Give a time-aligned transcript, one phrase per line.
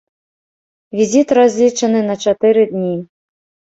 [1.01, 2.95] Візіт разлічаны на чатыры дні.